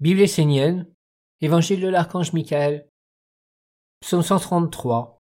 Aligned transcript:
Bible 0.00 0.20
essénienne, 0.20 0.86
Évangile 1.40 1.80
de 1.80 1.88
l'archange 1.88 2.32
Michael, 2.32 2.88
Psaume 3.98 4.22
133. 4.22 5.20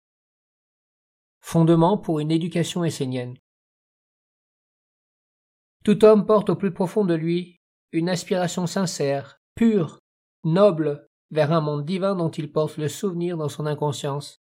Fondement 1.42 2.00
pour 2.00 2.20
une 2.20 2.32
éducation 2.32 2.84
essénienne. 2.84 3.38
Tout 5.84 6.04
homme 6.04 6.26
porte 6.26 6.50
au 6.50 6.56
plus 6.56 6.74
profond 6.74 7.06
de 7.06 7.14
lui 7.14 7.62
une 7.92 8.10
aspiration 8.10 8.66
sincère, 8.66 9.40
pure, 9.54 10.00
noble, 10.44 11.08
vers 11.30 11.52
un 11.52 11.62
monde 11.62 11.86
divin 11.86 12.16
dont 12.16 12.32
il 12.32 12.52
porte 12.52 12.78
le 12.78 12.88
souvenir 12.88 13.38
dans 13.38 13.50
son 13.50 13.68
inconscience. 13.68 14.42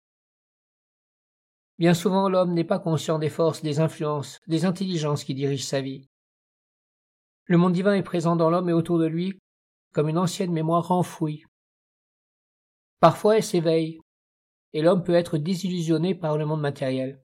Bien 1.77 1.93
souvent 1.93 2.29
l'homme 2.29 2.55
n'est 2.55 2.63
pas 2.63 2.79
conscient 2.79 3.19
des 3.19 3.29
forces, 3.29 3.61
des 3.61 3.79
influences, 3.79 4.39
des 4.47 4.65
intelligences 4.65 5.23
qui 5.23 5.35
dirigent 5.35 5.67
sa 5.67 5.81
vie. 5.81 6.09
Le 7.43 7.59
monde 7.59 7.73
divin 7.73 7.93
est 7.93 8.01
présent 8.01 8.35
dans 8.35 8.49
l'homme 8.49 8.69
et 8.69 8.73
autour 8.73 8.97
de 8.97 9.05
lui 9.05 9.37
comme 9.95 10.09
une 10.09 10.17
ancienne 10.17 10.51
mémoire 10.51 10.91
enfouie. 10.91 11.45
Parfois 12.99 13.37
elle 13.37 13.43
s'éveille, 13.43 14.01
et 14.73 14.81
l'homme 14.81 15.05
peut 15.05 15.15
être 15.15 15.37
désillusionné 15.37 16.13
par 16.13 16.37
le 16.37 16.45
monde 16.45 16.59
matériel. 16.59 17.23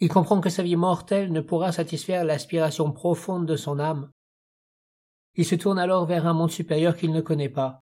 Il 0.00 0.08
comprend 0.08 0.40
que 0.40 0.48
sa 0.48 0.62
vie 0.62 0.76
mortelle 0.76 1.30
ne 1.32 1.42
pourra 1.42 1.70
satisfaire 1.70 2.24
l'aspiration 2.24 2.90
profonde 2.92 3.46
de 3.46 3.56
son 3.56 3.78
âme. 3.78 4.10
Il 5.34 5.44
se 5.44 5.54
tourne 5.54 5.78
alors 5.78 6.06
vers 6.06 6.26
un 6.26 6.32
monde 6.32 6.50
supérieur 6.50 6.96
qu'il 6.96 7.12
ne 7.12 7.20
connaît 7.20 7.50
pas. 7.50 7.80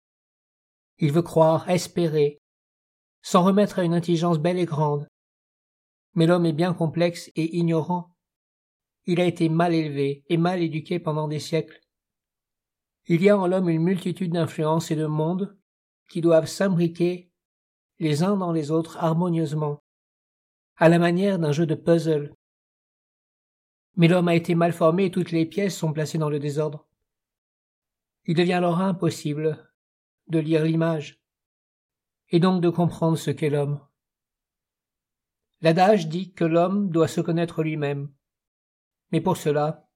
Il 0.98 1.10
veut 1.10 1.22
croire, 1.22 1.68
espérer, 1.68 2.38
s'en 3.22 3.42
remettre 3.42 3.80
à 3.80 3.82
une 3.82 3.94
intelligence 3.94 4.38
belle 4.38 4.60
et 4.60 4.66
grande. 4.66 5.08
Mais 6.14 6.26
l'homme 6.26 6.46
est 6.46 6.52
bien 6.52 6.74
complexe 6.74 7.28
et 7.34 7.56
ignorant. 7.56 8.14
Il 9.06 9.20
a 9.20 9.24
été 9.24 9.48
mal 9.48 9.74
élevé 9.74 10.22
et 10.28 10.36
mal 10.36 10.62
éduqué 10.62 11.00
pendant 11.00 11.26
des 11.26 11.40
siècles. 11.40 11.80
Il 13.10 13.22
y 13.22 13.30
a 13.30 13.38
en 13.38 13.46
l'homme 13.46 13.70
une 13.70 13.82
multitude 13.82 14.34
d'influences 14.34 14.90
et 14.90 14.96
de 14.96 15.06
mondes 15.06 15.56
qui 16.08 16.20
doivent 16.20 16.46
s'imbriquer 16.46 17.32
les 17.98 18.22
uns 18.22 18.36
dans 18.36 18.52
les 18.52 18.70
autres 18.70 18.98
harmonieusement, 18.98 19.82
à 20.76 20.90
la 20.90 20.98
manière 20.98 21.38
d'un 21.38 21.50
jeu 21.50 21.64
de 21.64 21.74
puzzle. 21.74 22.34
Mais 23.96 24.08
l'homme 24.08 24.28
a 24.28 24.34
été 24.34 24.54
mal 24.54 24.74
formé 24.74 25.06
et 25.06 25.10
toutes 25.10 25.32
les 25.32 25.46
pièces 25.46 25.76
sont 25.76 25.92
placées 25.92 26.18
dans 26.18 26.28
le 26.28 26.38
désordre. 26.38 26.86
Il 28.26 28.36
devient 28.36 28.52
alors 28.52 28.80
impossible 28.80 29.72
de 30.28 30.38
lire 30.38 30.62
l'image, 30.62 31.18
et 32.28 32.40
donc 32.40 32.60
de 32.60 32.68
comprendre 32.68 33.16
ce 33.16 33.30
qu'est 33.30 33.48
l'homme. 33.48 33.80
L'adage 35.62 36.08
dit 36.08 36.34
que 36.34 36.44
l'homme 36.44 36.90
doit 36.90 37.08
se 37.08 37.22
connaître 37.22 37.62
lui-même, 37.62 38.12
mais 39.12 39.22
pour 39.22 39.38
cela, 39.38 39.87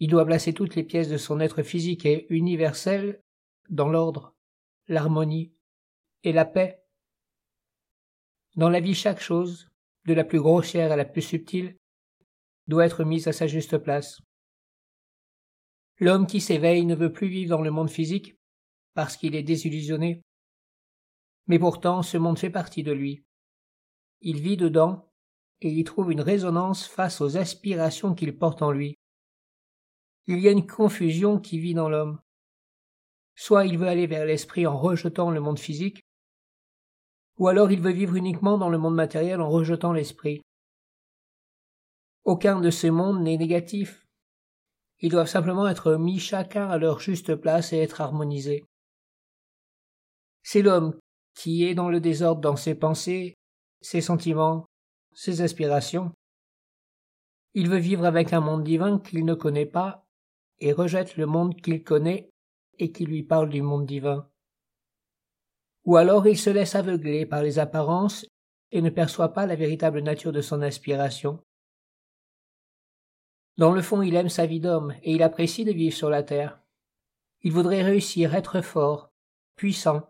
il 0.00 0.08
doit 0.08 0.26
placer 0.26 0.52
toutes 0.52 0.76
les 0.76 0.84
pièces 0.84 1.08
de 1.08 1.16
son 1.16 1.40
être 1.40 1.62
physique 1.62 2.06
et 2.06 2.26
universel 2.30 3.20
dans 3.68 3.88
l'ordre, 3.88 4.34
l'harmonie 4.86 5.52
et 6.22 6.32
la 6.32 6.44
paix. 6.44 6.84
Dans 8.56 8.70
la 8.70 8.80
vie, 8.80 8.94
chaque 8.94 9.20
chose, 9.20 9.68
de 10.06 10.14
la 10.14 10.24
plus 10.24 10.40
grossière 10.40 10.92
à 10.92 10.96
la 10.96 11.04
plus 11.04 11.22
subtile, 11.22 11.76
doit 12.66 12.86
être 12.86 13.04
mise 13.04 13.28
à 13.28 13.32
sa 13.32 13.46
juste 13.46 13.78
place. 13.78 14.20
L'homme 15.98 16.26
qui 16.26 16.40
s'éveille 16.40 16.86
ne 16.86 16.94
veut 16.94 17.12
plus 17.12 17.28
vivre 17.28 17.50
dans 17.50 17.62
le 17.62 17.70
monde 17.70 17.90
physique 17.90 18.36
parce 18.94 19.16
qu'il 19.16 19.34
est 19.34 19.42
désillusionné. 19.42 20.22
Mais 21.46 21.58
pourtant 21.58 22.02
ce 22.02 22.18
monde 22.18 22.38
fait 22.38 22.50
partie 22.50 22.82
de 22.82 22.92
lui. 22.92 23.24
Il 24.20 24.40
vit 24.40 24.56
dedans 24.56 25.12
et 25.60 25.70
y 25.70 25.82
trouve 25.82 26.12
une 26.12 26.20
résonance 26.20 26.86
face 26.86 27.20
aux 27.20 27.36
aspirations 27.36 28.14
qu'il 28.14 28.36
porte 28.36 28.62
en 28.62 28.70
lui 28.70 28.96
il 30.28 30.40
y 30.40 30.48
a 30.48 30.52
une 30.52 30.66
confusion 30.66 31.40
qui 31.40 31.58
vit 31.58 31.72
dans 31.72 31.88
l'homme. 31.88 32.20
Soit 33.34 33.64
il 33.64 33.78
veut 33.78 33.88
aller 33.88 34.06
vers 34.06 34.26
l'esprit 34.26 34.66
en 34.66 34.78
rejetant 34.78 35.30
le 35.30 35.40
monde 35.40 35.58
physique, 35.58 36.02
ou 37.38 37.48
alors 37.48 37.72
il 37.72 37.80
veut 37.80 37.92
vivre 37.92 38.14
uniquement 38.14 38.58
dans 38.58 38.68
le 38.68 38.76
monde 38.76 38.94
matériel 38.94 39.40
en 39.40 39.48
rejetant 39.48 39.92
l'esprit. 39.92 40.42
Aucun 42.24 42.60
de 42.60 42.68
ces 42.68 42.90
mondes 42.90 43.22
n'est 43.22 43.38
négatif. 43.38 44.04
Ils 45.00 45.10
doivent 45.10 45.28
simplement 45.28 45.66
être 45.66 45.94
mis 45.94 46.18
chacun 46.18 46.68
à 46.68 46.76
leur 46.76 47.00
juste 47.00 47.34
place 47.34 47.72
et 47.72 47.78
être 47.78 48.02
harmonisés. 48.02 48.66
C'est 50.42 50.62
l'homme 50.62 50.98
qui 51.34 51.64
est 51.64 51.74
dans 51.74 51.88
le 51.88 52.00
désordre 52.00 52.42
dans 52.42 52.56
ses 52.56 52.74
pensées, 52.74 53.38
ses 53.80 54.02
sentiments, 54.02 54.66
ses 55.14 55.40
aspirations. 55.40 56.12
Il 57.54 57.70
veut 57.70 57.78
vivre 57.78 58.04
avec 58.04 58.34
un 58.34 58.40
monde 58.40 58.64
divin 58.64 58.98
qu'il 58.98 59.24
ne 59.24 59.34
connaît 59.34 59.64
pas 59.64 60.04
et 60.60 60.72
rejette 60.72 61.16
le 61.16 61.26
monde 61.26 61.60
qu'il 61.60 61.82
connaît 61.82 62.30
et 62.78 62.92
qui 62.92 63.04
lui 63.04 63.22
parle 63.22 63.48
du 63.48 63.62
monde 63.62 63.86
divin. 63.86 64.28
Ou 65.84 65.96
alors 65.96 66.26
il 66.26 66.38
se 66.38 66.50
laisse 66.50 66.74
aveugler 66.74 67.26
par 67.26 67.42
les 67.42 67.58
apparences 67.58 68.26
et 68.70 68.82
ne 68.82 68.90
perçoit 68.90 69.32
pas 69.32 69.46
la 69.46 69.56
véritable 69.56 70.00
nature 70.00 70.32
de 70.32 70.40
son 70.40 70.62
aspiration. 70.62 71.40
Dans 73.56 73.72
le 73.72 73.82
fond, 73.82 74.02
il 74.02 74.14
aime 74.14 74.28
sa 74.28 74.46
vie 74.46 74.60
d'homme 74.60 74.94
et 75.02 75.12
il 75.12 75.22
apprécie 75.22 75.64
de 75.64 75.72
vivre 75.72 75.96
sur 75.96 76.10
la 76.10 76.22
terre. 76.22 76.60
Il 77.42 77.52
voudrait 77.52 77.82
réussir, 77.82 78.34
être 78.34 78.60
fort, 78.60 79.10
puissant. 79.56 80.08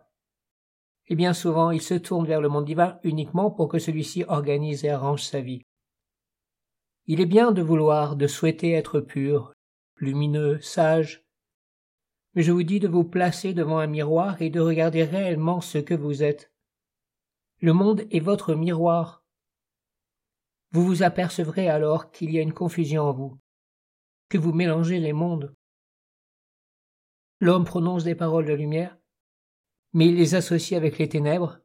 Et 1.07 1.15
bien 1.15 1.33
souvent, 1.33 1.71
il 1.71 1.81
se 1.81 1.95
tourne 1.95 2.27
vers 2.27 2.41
le 2.41 2.49
monde 2.49 2.65
divin 2.65 2.99
uniquement 3.03 3.49
pour 3.49 3.67
que 3.67 3.79
celui-ci 3.79 4.23
organise 4.27 4.85
et 4.85 4.89
arrange 4.89 5.23
sa 5.23 5.41
vie. 5.41 5.63
Il 7.07 7.21
est 7.21 7.25
bien 7.25 7.51
de 7.51 7.63
vouloir, 7.63 8.15
de 8.15 8.27
souhaiter 8.27 8.73
être 8.73 8.99
pur, 8.99 9.53
lumineux, 9.99 10.59
sage. 10.61 11.25
Mais 12.33 12.43
je 12.43 12.51
vous 12.51 12.63
dis 12.63 12.79
de 12.79 12.87
vous 12.87 13.03
placer 13.03 13.53
devant 13.53 13.79
un 13.79 13.87
miroir 13.87 14.41
et 14.41 14.49
de 14.49 14.59
regarder 14.59 15.03
réellement 15.03 15.61
ce 15.61 15.77
que 15.77 15.93
vous 15.93 16.23
êtes. 16.23 16.51
Le 17.61 17.73
monde 17.73 18.05
est 18.11 18.19
votre 18.19 18.55
miroir. 18.55 19.25
Vous 20.71 20.85
vous 20.85 21.03
apercevrez 21.03 21.67
alors 21.67 22.11
qu'il 22.11 22.31
y 22.31 22.37
a 22.37 22.41
une 22.41 22.53
confusion 22.53 23.03
en 23.03 23.13
vous, 23.13 23.39
que 24.29 24.37
vous 24.37 24.53
mélangez 24.53 24.99
les 24.99 25.13
mondes. 25.13 25.55
L'homme 27.39 27.65
prononce 27.65 28.03
des 28.03 28.15
paroles 28.15 28.45
de 28.45 28.53
lumière, 28.53 28.97
mais 29.93 30.07
il 30.07 30.15
les 30.15 30.35
associe 30.35 30.77
avec 30.77 30.99
les 30.99 31.09
ténèbres, 31.09 31.59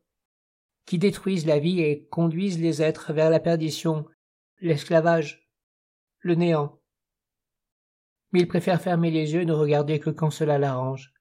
qui 0.87 0.99
détruisent 0.99 1.47
la 1.47 1.59
vie 1.59 1.81
et 1.81 2.07
conduisent 2.07 2.61
les 2.61 2.81
êtres 2.81 3.13
vers 3.13 3.31
la 3.31 3.41
perdition, 3.41 4.07
l'esclavage, 4.61 5.51
le 6.21 6.35
néant 6.35 6.81
mais 8.35 8.41
il 8.41 8.49
préfère 8.49 8.83
fermer 8.83 9.13
les 9.13 9.33
yeux 9.33 9.43
et 9.43 9.47
ne 9.47 9.53
regarder 9.53 10.01
que 10.01 10.11
quand 10.11 10.31
cela 10.31 10.59
l'arrange. 10.59 11.15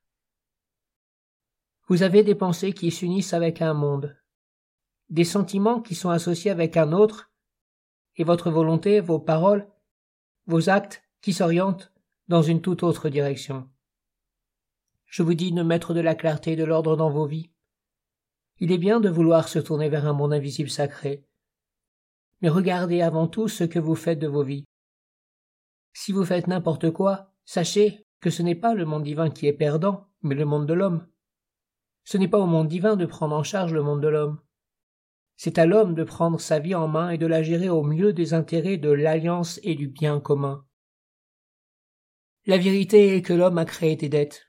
Vous 1.88 2.02
avez 2.02 2.24
des 2.24 2.34
pensées 2.34 2.74
qui 2.74 2.90
s'unissent 2.90 3.36
avec 3.36 3.62
un 3.62 3.76
monde, 3.76 4.18
des 5.10 5.24
sentiments 5.24 5.80
qui 5.80 5.94
sont 5.94 6.10
associés 6.10 6.50
avec 6.50 6.76
un 6.76 6.92
autre, 6.92 7.32
et 8.16 8.24
votre 8.24 8.50
volonté, 8.50 9.00
vos 9.00 9.20
paroles, 9.20 9.68
vos 10.48 10.72
actes 10.72 11.04
qui 11.22 11.34
s'orientent 11.34 11.94
dans 12.30 12.42
une 12.42 12.62
toute 12.62 12.82
autre 12.82 13.10
direction. 13.10 13.70
Je 15.06 15.22
vous 15.22 15.36
dis 15.36 15.52
de 15.52 15.62
mettre 15.62 15.94
de 15.94 16.02
la 16.02 16.16
clarté 16.16 16.54
et 16.54 16.56
de 16.56 16.64
l'ordre 16.64 16.98
dans 16.98 17.12
vos 17.12 17.28
vies. 17.28 17.52
Il 18.58 18.72
est 18.72 18.80
bien 18.80 19.00
de 19.00 19.10
vouloir 19.10 19.50
se 19.50 19.60
tourner 19.60 19.88
vers 19.88 20.08
un 20.08 20.14
monde 20.14 20.34
invisible 20.34 20.70
sacré. 20.72 21.24
Mais 22.42 22.50
regardez 22.50 23.04
avant 23.04 23.28
tout 23.28 23.48
ce 23.48 23.66
que 23.66 23.78
vous 23.78 23.96
faites 23.96 24.20
de 24.20 24.28
vos 24.28 24.44
vies. 24.44 24.66
Si 25.94 26.12
vous 26.12 26.26
faites 26.26 26.48
n'importe 26.48 26.92
quoi, 26.92 27.32
sachez 27.46 28.06
que 28.20 28.30
ce 28.30 28.42
n'est 28.42 28.56
pas 28.56 28.74
le 28.74 28.86
monde 28.86 29.04
divin 29.04 29.30
qui 29.30 29.48
est 29.48 29.54
perdant, 29.54 30.10
mais 30.22 30.36
le 30.36 30.46
monde 30.46 30.66
de 30.66 30.74
l'homme. 30.74 31.08
Ce 32.04 32.18
n'est 32.18 32.28
pas 32.28 32.40
au 32.40 32.46
monde 32.46 32.68
divin 32.68 32.96
de 32.96 33.06
prendre 33.06 33.36
en 33.36 33.44
charge 33.44 33.74
le 33.74 33.84
monde 33.84 34.02
de 34.02 34.08
l'homme. 34.08 34.42
C'est 35.36 35.58
à 35.58 35.66
l'homme 35.66 35.96
de 35.96 36.04
prendre 36.04 36.40
sa 36.40 36.60
vie 36.60 36.76
en 36.76 36.88
main 36.88 37.10
et 37.10 37.18
de 37.18 37.26
la 37.26 37.44
gérer 37.44 37.70
au 37.70 37.84
mieux 37.84 38.14
des 38.14 38.34
intérêts 38.34 38.78
de 38.78 38.90
l'alliance 38.90 39.60
et 39.64 39.76
du 39.76 39.88
bien 39.88 40.20
commun. 40.20 40.66
La 42.46 42.58
vérité 42.58 43.16
est 43.16 43.22
que 43.22 43.34
l'homme 43.34 43.58
a 43.58 43.66
créé 43.66 43.96
des 43.96 44.10
dettes. 44.10 44.48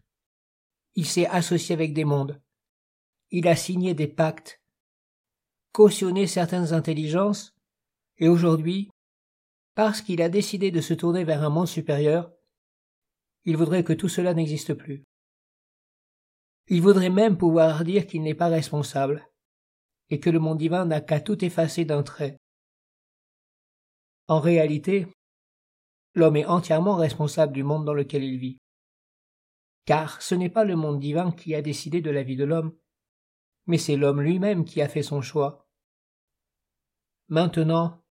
Il 0.94 1.06
s'est 1.06 1.27
associé 1.27 1.74
avec 1.74 1.95
des 1.95 2.04
mondes. 2.04 2.41
Il 3.30 3.48
a 3.48 3.57
signé 3.57 3.95
des 3.95 4.09
pactes, 4.09 4.60
cautionné 5.72 6.27
certaines 6.27 6.72
intelligences, 6.72 7.54
et 8.19 8.28
aujourd'hui, 8.28 8.91
parce 9.74 10.03
qu'il 10.03 10.22
a 10.22 10.28
décidé 10.28 10.71
de 10.71 10.80
se 10.80 10.94
tourner 10.94 11.24
vers 11.24 11.42
un 11.42 11.50
monde 11.50 11.68
supérieur, 11.68 12.32
il 13.44 13.56
voudrait 13.56 13.84
que 13.84 13.92
tout 13.92 14.09
cela 14.09 14.34
n'existe 14.34 14.74
plus. 14.74 15.04
Il 16.68 16.80
voudrait 16.80 17.10
même 17.10 17.36
pouvoir 17.36 17.84
dire 17.84 18.06
qu'il 18.06 18.22
n'est 18.22 18.34
pas 18.34 18.48
responsable, 18.48 19.28
et 20.10 20.21
que 20.21 20.30
le 20.30 20.38
monde 20.38 20.59
divin 20.59 20.86
n'a 20.86 21.00
qu'à 21.00 21.21
tout 21.21 21.44
effacer 21.44 21.84
d'un 21.84 22.03
trait. 22.03 22.38
En 24.28 24.41
réalité, 24.41 25.06
l'homme 26.15 26.36
est 26.36 26.47
entièrement 26.47 26.97
responsable 26.97 27.53
du 27.53 27.62
monde 27.62 27.84
dans 27.84 27.94
lequel 27.94 28.24
il 28.24 28.38
vit. 28.38 28.59
Car 29.84 30.22
ce 30.22 30.34
n'est 30.34 30.50
pas 30.50 30.65
le 30.65 30.76
monde 30.76 31.00
divin 31.00 31.32
qui 31.32 31.54
a 31.54 31.60
décidé 31.60 32.00
de 32.00 32.10
la 32.10 32.22
vie 32.22 32.36
de 32.36 32.44
l'homme, 32.44 32.74
mais 33.66 33.76
c'est 33.76 33.97
l'homme 33.97 34.22
lui-même 34.22 34.65
qui 34.65 34.80
a 34.80 34.88
fait 34.88 35.03
son 35.03 35.21
choix. 35.21 35.68
Maintenant, 37.28 38.03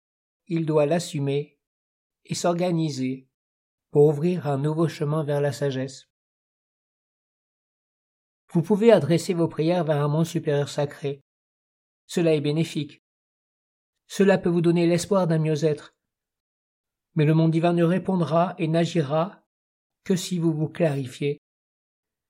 il 0.47 0.65
doit 0.65 0.85
l'assumer 0.85 1.59
et 2.25 2.35
s'organiser 2.35 3.27
pour 3.91 4.07
ouvrir 4.07 4.47
un 4.47 4.57
nouveau 4.57 4.87
chemin 4.87 5.23
vers 5.23 5.41
la 5.41 5.51
sagesse. 5.51 6.09
Vous 8.53 8.61
pouvez 8.61 8.91
adresser 8.91 9.33
vos 9.33 9.47
prières 9.47 9.83
vers 9.83 10.03
un 10.03 10.07
monde 10.07 10.25
supérieur 10.25 10.69
sacré. 10.69 11.21
Cela 12.05 12.35
est 12.35 12.41
bénéfique. 12.41 13.01
Cela 14.07 14.37
peut 14.37 14.49
vous 14.49 14.61
donner 14.61 14.87
l'espoir 14.87 15.27
d'un 15.27 15.39
mieux-être. 15.39 15.95
Mais 17.15 17.25
le 17.25 17.33
monde 17.33 17.51
divin 17.51 17.73
ne 17.73 17.83
répondra 17.83 18.55
et 18.57 18.67
n'agira 18.67 19.45
que 20.03 20.15
si 20.15 20.37
vous 20.39 20.51
vous 20.51 20.67
clarifiez, 20.67 21.39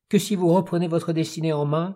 que 0.10 0.20
si 0.20 0.36
vous 0.36 0.54
reprenez 0.54 0.88
votre 0.88 1.14
destinée 1.14 1.54
en 1.54 1.66
main 1.66 1.96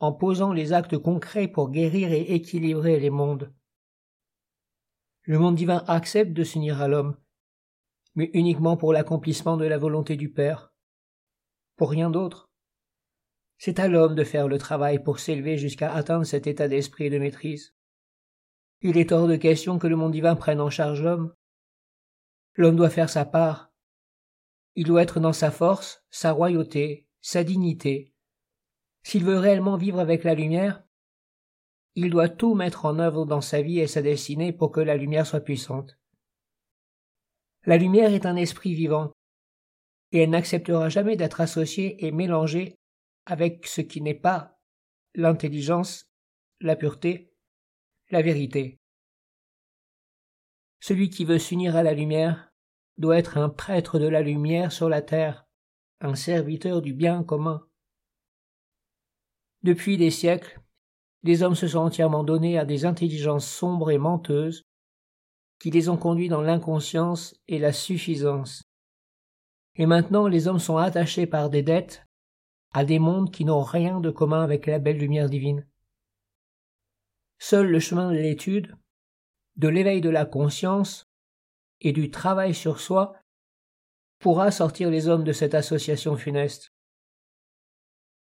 en 0.00 0.12
posant 0.12 0.52
les 0.52 0.72
actes 0.72 0.98
concrets 0.98 1.48
pour 1.48 1.70
guérir 1.70 2.12
et 2.12 2.34
équilibrer 2.34 3.00
les 3.00 3.10
mondes. 3.10 3.52
Le 5.28 5.38
monde 5.38 5.56
divin 5.56 5.84
accepte 5.88 6.32
de 6.32 6.42
s'unir 6.42 6.80
à 6.80 6.88
l'homme, 6.88 7.14
mais 8.14 8.30
uniquement 8.32 8.78
pour 8.78 8.94
l'accomplissement 8.94 9.58
de 9.58 9.66
la 9.66 9.76
volonté 9.76 10.16
du 10.16 10.32
Père, 10.32 10.72
pour 11.76 11.90
rien 11.90 12.08
d'autre. 12.08 12.48
C'est 13.58 13.78
à 13.78 13.88
l'homme 13.88 14.14
de 14.14 14.24
faire 14.24 14.48
le 14.48 14.56
travail 14.56 15.02
pour 15.02 15.18
s'élever 15.18 15.58
jusqu'à 15.58 15.92
atteindre 15.92 16.24
cet 16.24 16.46
état 16.46 16.66
d'esprit 16.66 17.04
et 17.04 17.10
de 17.10 17.18
maîtrise. 17.18 17.74
Il 18.80 18.96
est 18.96 19.12
hors 19.12 19.28
de 19.28 19.36
question 19.36 19.78
que 19.78 19.86
le 19.86 19.96
monde 19.96 20.12
divin 20.12 20.34
prenne 20.34 20.62
en 20.62 20.70
charge 20.70 21.02
l'homme. 21.02 21.34
L'homme 22.54 22.76
doit 22.76 22.88
faire 22.88 23.10
sa 23.10 23.26
part. 23.26 23.70
Il 24.76 24.86
doit 24.86 25.02
être 25.02 25.20
dans 25.20 25.34
sa 25.34 25.50
force, 25.50 26.02
sa 26.08 26.32
royauté, 26.32 27.06
sa 27.20 27.44
dignité, 27.44 28.14
s'il 29.02 29.24
veut 29.24 29.38
réellement 29.38 29.76
vivre 29.76 30.00
avec 30.00 30.24
la 30.24 30.34
lumière, 30.34 30.82
il 32.00 32.10
doit 32.10 32.28
tout 32.28 32.54
mettre 32.54 32.84
en 32.84 33.00
œuvre 33.00 33.26
dans 33.26 33.40
sa 33.40 33.60
vie 33.60 33.80
et 33.80 33.88
sa 33.88 34.02
destinée 34.02 34.52
pour 34.52 34.70
que 34.70 34.80
la 34.80 34.96
lumière 34.96 35.26
soit 35.26 35.40
puissante. 35.40 35.98
La 37.66 37.76
lumière 37.76 38.14
est 38.14 38.24
un 38.24 38.36
esprit 38.36 38.72
vivant, 38.72 39.10
et 40.12 40.20
elle 40.20 40.30
n'acceptera 40.30 40.88
jamais 40.90 41.16
d'être 41.16 41.40
associée 41.40 42.06
et 42.06 42.12
mélangée 42.12 42.76
avec 43.26 43.66
ce 43.66 43.80
qui 43.80 44.00
n'est 44.00 44.14
pas 44.14 44.60
l'intelligence, 45.16 46.04
la 46.60 46.76
pureté, 46.76 47.34
la 48.10 48.22
vérité. 48.22 48.78
Celui 50.78 51.10
qui 51.10 51.24
veut 51.24 51.40
s'unir 51.40 51.74
à 51.74 51.82
la 51.82 51.94
lumière 51.94 52.52
doit 52.96 53.18
être 53.18 53.38
un 53.38 53.48
prêtre 53.48 53.98
de 53.98 54.06
la 54.06 54.22
lumière 54.22 54.70
sur 54.70 54.88
la 54.88 55.02
terre, 55.02 55.48
un 56.00 56.14
serviteur 56.14 56.80
du 56.80 56.92
bien 56.92 57.24
commun. 57.24 57.66
Depuis 59.64 59.96
des 59.96 60.12
siècles, 60.12 60.60
les 61.22 61.42
hommes 61.42 61.54
se 61.54 61.68
sont 61.68 61.78
entièrement 61.78 62.24
donnés 62.24 62.58
à 62.58 62.64
des 62.64 62.84
intelligences 62.84 63.46
sombres 63.46 63.90
et 63.90 63.98
menteuses 63.98 64.64
qui 65.58 65.70
les 65.70 65.88
ont 65.88 65.96
conduits 65.96 66.28
dans 66.28 66.42
l'inconscience 66.42 67.34
et 67.48 67.58
la 67.58 67.72
suffisance. 67.72 68.62
Et 69.74 69.86
maintenant 69.86 70.28
les 70.28 70.46
hommes 70.48 70.58
sont 70.58 70.76
attachés 70.76 71.26
par 71.26 71.50
des 71.50 71.62
dettes 71.62 72.04
à 72.72 72.84
des 72.84 72.98
mondes 72.98 73.32
qui 73.32 73.44
n'ont 73.44 73.62
rien 73.62 74.00
de 74.00 74.10
commun 74.10 74.42
avec 74.42 74.66
la 74.66 74.78
belle 74.78 74.98
lumière 74.98 75.28
divine. 75.28 75.66
Seul 77.38 77.68
le 77.68 77.80
chemin 77.80 78.10
de 78.10 78.16
l'étude, 78.16 78.76
de 79.56 79.68
l'éveil 79.68 80.00
de 80.00 80.10
la 80.10 80.24
conscience 80.24 81.08
et 81.80 81.92
du 81.92 82.10
travail 82.10 82.54
sur 82.54 82.80
soi 82.80 83.16
pourra 84.18 84.50
sortir 84.50 84.90
les 84.90 85.08
hommes 85.08 85.24
de 85.24 85.32
cette 85.32 85.54
association 85.54 86.16
funeste. 86.16 86.72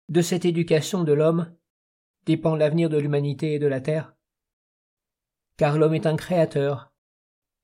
De 0.09 0.21
cette 0.21 0.45
éducation 0.45 1.03
de 1.03 1.13
l'homme 1.13 1.56
dépend 2.27 2.57
l'avenir 2.57 2.89
de 2.89 2.97
l'humanité 2.97 3.53
et 3.53 3.59
de 3.59 3.67
la 3.67 3.79
terre. 3.79 4.13
Car 5.55 5.77
l'homme 5.77 5.95
est 5.95 6.05
un 6.05 6.17
créateur, 6.17 6.91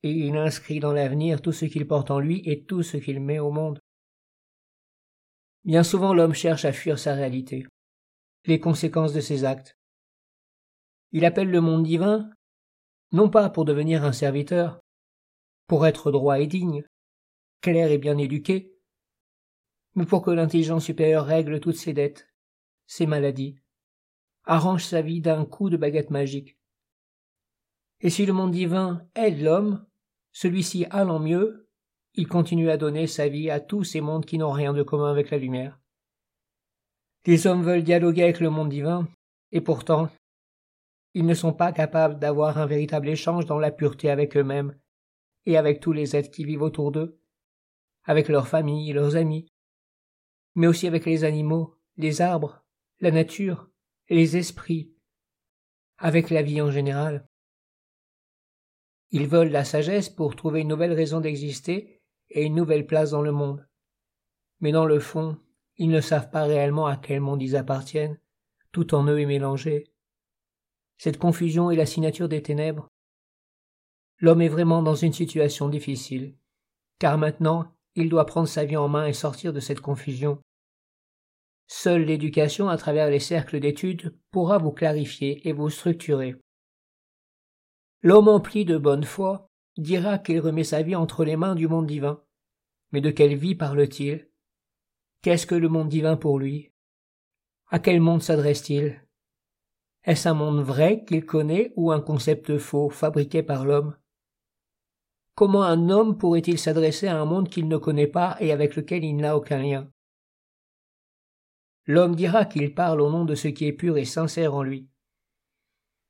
et 0.02 0.10
il 0.10 0.36
inscrit 0.36 0.80
dans 0.80 0.92
l'avenir 0.92 1.42
tout 1.42 1.52
ce 1.52 1.66
qu'il 1.66 1.86
porte 1.86 2.10
en 2.10 2.18
lui 2.18 2.42
et 2.46 2.64
tout 2.64 2.82
ce 2.82 2.96
qu'il 2.96 3.20
met 3.20 3.38
au 3.38 3.50
monde. 3.50 3.78
Bien 5.64 5.82
souvent 5.82 6.14
l'homme 6.14 6.34
cherche 6.34 6.64
à 6.64 6.72
fuir 6.72 6.98
sa 6.98 7.14
réalité, 7.14 7.66
les 8.46 8.58
conséquences 8.58 9.12
de 9.12 9.20
ses 9.20 9.44
actes. 9.44 9.76
Il 11.12 11.26
appelle 11.26 11.50
le 11.50 11.60
monde 11.60 11.84
divin, 11.84 12.30
non 13.12 13.28
pas 13.28 13.50
pour 13.50 13.66
devenir 13.66 14.02
un 14.02 14.12
serviteur, 14.12 14.80
pour 15.66 15.86
être 15.86 16.10
droit 16.10 16.40
et 16.40 16.46
digne, 16.46 16.84
clair 17.60 17.90
et 17.90 17.98
bien 17.98 18.16
éduqué, 18.16 18.74
mais 19.94 20.06
pour 20.06 20.22
que 20.22 20.30
l'intelligence 20.30 20.84
supérieure 20.84 21.26
règle 21.26 21.60
toutes 21.60 21.76
ses 21.76 21.92
dettes, 21.92 22.26
ses 22.86 23.06
maladies, 23.06 23.56
arrange 24.44 24.84
sa 24.84 25.02
vie 25.02 25.20
d'un 25.20 25.44
coup 25.44 25.70
de 25.70 25.76
baguette 25.76 26.10
magique. 26.10 26.56
Et 28.00 28.10
si 28.10 28.26
le 28.26 28.32
monde 28.32 28.52
divin 28.52 29.06
aide 29.14 29.40
l'homme, 29.40 29.84
celui-ci 30.32 30.86
allant 30.90 31.18
mieux, 31.18 31.68
il 32.14 32.28
continue 32.28 32.70
à 32.70 32.76
donner 32.76 33.06
sa 33.06 33.28
vie 33.28 33.50
à 33.50 33.60
tous 33.60 33.84
ces 33.84 34.00
mondes 34.00 34.26
qui 34.26 34.38
n'ont 34.38 34.52
rien 34.52 34.72
de 34.72 34.82
commun 34.82 35.10
avec 35.10 35.30
la 35.30 35.38
lumière. 35.38 35.80
Les 37.26 37.46
hommes 37.46 37.62
veulent 37.62 37.82
dialoguer 37.82 38.24
avec 38.24 38.40
le 38.40 38.50
monde 38.50 38.68
divin, 38.68 39.08
et 39.52 39.60
pourtant, 39.60 40.10
ils 41.14 41.24
ne 41.24 41.34
sont 41.34 41.52
pas 41.52 41.72
capables 41.72 42.18
d'avoir 42.18 42.58
un 42.58 42.66
véritable 42.66 43.08
échange 43.08 43.46
dans 43.46 43.58
la 43.58 43.70
pureté 43.70 44.10
avec 44.10 44.36
eux-mêmes 44.36 44.76
et 45.46 45.56
avec 45.56 45.80
tous 45.80 45.92
les 45.92 46.16
êtres 46.16 46.30
qui 46.30 46.44
vivent 46.44 46.62
autour 46.62 46.92
d'eux, 46.92 47.18
avec 48.04 48.28
leurs 48.28 48.48
familles, 48.48 48.92
leurs 48.92 49.16
amis, 49.16 49.46
mais 50.54 50.66
aussi 50.66 50.86
avec 50.86 51.06
les 51.06 51.24
animaux, 51.24 51.74
les 51.96 52.20
arbres, 52.20 52.64
la 53.00 53.10
nature 53.10 53.70
les 54.10 54.36
esprits, 54.36 54.92
avec 55.96 56.28
la 56.28 56.42
vie 56.42 56.60
en 56.60 56.70
général. 56.70 57.26
Ils 59.10 59.26
veulent 59.26 59.50
la 59.50 59.64
sagesse 59.64 60.10
pour 60.10 60.36
trouver 60.36 60.60
une 60.60 60.68
nouvelle 60.68 60.92
raison 60.92 61.20
d'exister 61.20 62.02
et 62.28 62.42
une 62.42 62.54
nouvelle 62.54 62.86
place 62.86 63.10
dans 63.10 63.22
le 63.22 63.32
monde. 63.32 63.66
Mais 64.60 64.72
dans 64.72 64.84
le 64.84 65.00
fond, 65.00 65.38
ils 65.76 65.88
ne 65.88 66.00
savent 66.00 66.30
pas 66.30 66.44
réellement 66.44 66.86
à 66.86 66.96
quel 66.96 67.20
monde 67.20 67.42
ils 67.42 67.56
appartiennent, 67.56 68.18
tout 68.72 68.94
en 68.94 69.04
eux 69.06 69.20
est 69.20 69.26
mélangé. 69.26 69.90
Cette 70.98 71.18
confusion 71.18 71.70
est 71.70 71.76
la 71.76 71.86
signature 71.86 72.28
des 72.28 72.42
ténèbres. 72.42 72.88
L'homme 74.18 74.42
est 74.42 74.48
vraiment 74.48 74.82
dans 74.82 74.94
une 74.94 75.12
situation 75.12 75.68
difficile, 75.68 76.36
car 76.98 77.16
maintenant 77.16 77.72
il 77.94 78.08
doit 78.08 78.26
prendre 78.26 78.48
sa 78.48 78.64
vie 78.64 78.76
en 78.76 78.88
main 78.88 79.06
et 79.06 79.12
sortir 79.12 79.52
de 79.52 79.60
cette 79.60 79.80
confusion. 79.80 80.40
Seule 81.66 82.02
l'éducation 82.02 82.68
à 82.68 82.76
travers 82.76 83.10
les 83.10 83.20
cercles 83.20 83.60
d'études 83.60 84.16
pourra 84.30 84.58
vous 84.58 84.72
clarifier 84.72 85.46
et 85.48 85.52
vous 85.52 85.70
structurer. 85.70 86.36
L'homme 88.02 88.28
empli 88.28 88.64
de 88.64 88.76
bonne 88.76 89.04
foi 89.04 89.48
dira 89.78 90.18
qu'il 90.18 90.40
remet 90.40 90.64
sa 90.64 90.82
vie 90.82 90.94
entre 90.94 91.24
les 91.24 91.36
mains 91.36 91.54
du 91.54 91.68
monde 91.68 91.86
divin. 91.86 92.22
Mais 92.92 93.00
de 93.00 93.10
quelle 93.10 93.34
vie 93.34 93.54
parle-t-il? 93.54 94.28
Qu'est-ce 95.22 95.46
que 95.46 95.54
le 95.54 95.68
monde 95.68 95.88
divin 95.88 96.16
pour 96.16 96.38
lui? 96.38 96.72
À 97.70 97.78
quel 97.78 98.00
monde 98.00 98.22
s'adresse-t-il? 98.22 99.02
Est-ce 100.04 100.28
un 100.28 100.34
monde 100.34 100.60
vrai 100.60 101.04
qu'il 101.06 101.24
connaît 101.24 101.72
ou 101.76 101.90
un 101.90 102.00
concept 102.00 102.58
faux 102.58 102.90
fabriqué 102.90 103.42
par 103.42 103.64
l'homme? 103.64 103.96
Comment 105.34 105.62
un 105.62 105.88
homme 105.88 106.18
pourrait-il 106.18 106.58
s'adresser 106.58 107.08
à 107.08 107.18
un 107.18 107.24
monde 107.24 107.48
qu'il 107.48 107.68
ne 107.68 107.78
connaît 107.78 108.06
pas 108.06 108.36
et 108.38 108.52
avec 108.52 108.76
lequel 108.76 109.02
il 109.02 109.16
n'a 109.16 109.36
aucun 109.36 109.62
lien? 109.62 109.90
L'homme 111.86 112.14
dira 112.14 112.46
qu'il 112.46 112.74
parle 112.74 113.00
au 113.00 113.10
nom 113.10 113.24
de 113.24 113.34
ce 113.34 113.48
qui 113.48 113.66
est 113.66 113.72
pur 113.72 113.98
et 113.98 114.06
sincère 114.06 114.54
en 114.54 114.62
lui. 114.62 114.88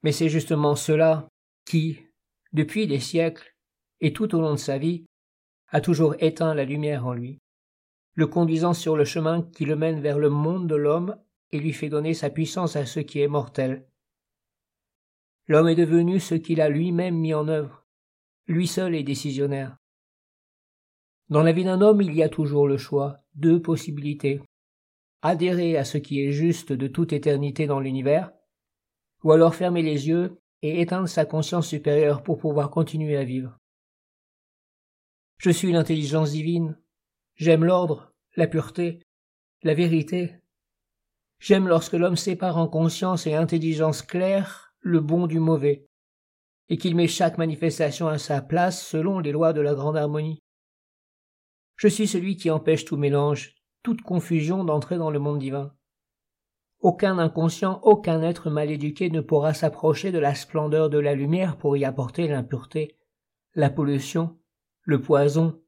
Mais 0.03 0.13
c'est 0.13 0.29
justement 0.29 0.77
cela 0.77 1.27
qui, 1.65 1.99
depuis 2.53 2.87
des 2.87 3.01
siècles, 3.01 3.57
et 4.01 4.13
tout 4.13 4.35
au 4.35 4.41
long 4.41 4.53
de 4.53 4.59
sa 4.59 4.79
vie, 4.79 5.05
a 5.69 5.81
toujours 5.81 6.15
éteint 6.21 6.55
la 6.55 6.65
lumière 6.65 7.07
en 7.07 7.13
lui, 7.13 7.39
le 8.15 8.27
conduisant 8.27 8.75
sur 8.75 8.97
le 8.97 9.05
chemin 9.05 9.43
qui 9.43 9.65
le 9.65 9.75
mène 9.75 10.01
vers 10.01 10.19
le 10.19 10.31
monde 10.31 10.69
de 10.69 10.77
l'homme 10.77 11.17
et 11.51 11.59
lui 11.59 11.73
fait 11.73 11.89
donner 11.89 12.15
sa 12.15 12.31
puissance 12.31 12.77
à 12.77 12.87
ce 12.87 13.01
qui 13.01 13.21
est 13.21 13.29
mortel. 13.29 13.89
L'homme 15.49 15.69
est 15.69 15.75
devenu 15.75 16.21
ce 16.21 16.35
qu'il 16.35 16.61
a 16.61 16.69
lui-même 16.69 17.17
mis 17.17 17.35
en 17.35 17.49
œuvre. 17.49 17.85
Lui 18.47 18.69
seul 18.69 18.95
est 18.95 19.03
décisionnaire. 19.03 19.77
Dans 21.31 21.43
la 21.43 21.53
vie 21.53 21.65
d'un 21.65 21.81
homme, 21.81 22.03
il 22.03 22.15
y 22.15 22.23
a 22.23 22.29
toujours 22.29 22.69
le 22.69 22.77
choix, 22.77 23.25
deux 23.35 23.61
possibilités 23.61 24.41
adhérer 25.25 25.79
à 25.79 25.85
ce 25.85 25.97
qui 25.97 26.21
est 26.21 26.33
juste 26.33 26.71
de 26.71 26.87
toute 26.87 27.15
éternité 27.15 27.67
dans 27.67 27.81
l'univers, 27.81 28.31
ou 29.25 29.33
alors 29.33 29.55
fermer 29.55 29.83
les 29.83 30.07
yeux 30.07 30.39
et 30.61 30.83
éteindre 30.83 31.09
sa 31.09 31.25
conscience 31.25 31.67
supérieure 31.67 32.23
pour 32.23 32.39
pouvoir 32.39 32.71
continuer 32.71 33.17
à 33.17 33.25
vivre. 33.25 33.59
Je 35.39 35.51
suis 35.51 35.73
l'intelligence 35.73 36.33
divine, 36.33 36.79
j'aime 37.37 37.65
l'ordre, 37.65 38.13
la 38.37 38.47
pureté, 38.47 39.01
la 39.63 39.73
vérité. 39.73 40.37
J'aime 41.39 41.69
lorsque 41.69 41.95
l'homme 41.95 42.17
sépare 42.17 42.59
en 42.59 42.69
conscience 42.69 43.27
et 43.27 43.35
intelligence 43.35 44.03
claire 44.03 44.75
le 44.81 45.01
bon 45.01 45.27
du 45.27 45.41
mauvais, 45.41 45.87
et 46.69 46.77
qu'il 46.77 46.95
met 46.95 47.09
chaque 47.09 47.39
manifestation 47.39 48.09
à 48.09 48.19
sa 48.19 48.43
place 48.43 48.87
selon 48.87 49.21
les 49.21 49.33
lois 49.33 49.55
de 49.55 49.63
la 49.63 49.75
grande 49.75 49.97
harmonie. 49.97 50.43
Je 51.77 51.89
suis 51.89 52.07
celui 52.07 52.37
qui 52.37 52.51
empêche 52.51 52.85
tout 52.85 52.99
mélange, 52.99 53.55
toute 53.85 54.01
confusion 54.01 54.65
d'entrer 54.65 54.97
dans 54.97 55.11
le 55.11 55.19
monde 55.21 55.39
divin. 55.39 55.71
Aucun 56.81 57.19
inconscient, 57.19 57.81
aucun 57.83 58.23
être 58.23 58.49
mal 58.49 58.71
éduqué 58.71 59.11
ne 59.11 59.21
pourra 59.21 59.53
s'approcher 59.53 60.11
de 60.11 60.19
la 60.19 60.35
splendeur 60.35 60.89
de 60.89 60.99
la 60.99 61.15
lumière 61.15 61.59
pour 61.59 61.77
y 61.77 61.85
apporter 61.85 62.27
l'impureté, 62.27 62.97
la 63.55 63.69
pollution, 63.69 64.39
le 64.83 65.01
poison. 65.01 65.61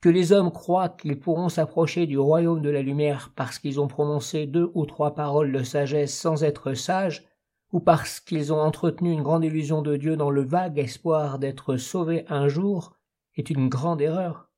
que 0.00 0.08
les 0.08 0.32
hommes 0.32 0.52
croient 0.52 0.88
qu'ils 0.88 1.20
pourront 1.20 1.50
s'approcher 1.50 2.06
du 2.06 2.16
royaume 2.16 2.62
de 2.62 2.70
la 2.70 2.80
lumière 2.80 3.32
parce 3.36 3.58
qu'ils 3.58 3.80
ont 3.80 3.88
prononcé 3.88 4.46
deux 4.46 4.70
ou 4.74 4.86
trois 4.86 5.14
paroles 5.14 5.52
de 5.52 5.62
sagesse 5.62 6.16
sans 6.16 6.42
être 6.42 6.72
sages, 6.74 7.28
ou 7.72 7.80
parce 7.80 8.20
qu'ils 8.20 8.52
ont 8.52 8.60
entretenu 8.60 9.12
une 9.12 9.22
grande 9.22 9.44
illusion 9.44 9.82
de 9.82 9.96
Dieu 9.96 10.16
dans 10.16 10.30
le 10.30 10.44
vague 10.44 10.78
espoir 10.78 11.38
d'être 11.38 11.76
sauvés 11.76 12.24
un 12.28 12.48
jour, 12.48 12.96
est 13.36 13.50
une 13.50 13.68
grande 13.68 14.00
erreur. 14.00 14.49